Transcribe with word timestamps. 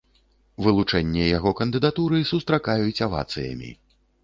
Вылучэнне 0.67 1.27
яго 1.37 1.51
кандыдатуры 1.59 2.23
сустракаюць 2.31 3.03
авацыямі. 3.09 3.71